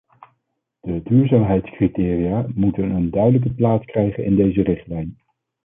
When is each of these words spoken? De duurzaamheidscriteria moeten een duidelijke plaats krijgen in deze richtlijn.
De 0.81 1.01
duurzaamheidscriteria 1.03 2.45
moeten 2.55 2.89
een 2.91 3.11
duidelijke 3.11 3.49
plaats 3.53 3.85
krijgen 3.85 4.23
in 4.23 4.35
deze 4.35 4.61
richtlijn. 4.63 5.17